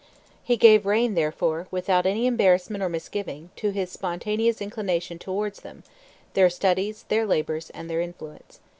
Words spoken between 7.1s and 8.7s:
labors, and their influence.